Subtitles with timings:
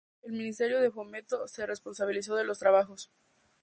[0.23, 3.11] El Ministerio de Fomento se responsabilizó de los trabajos.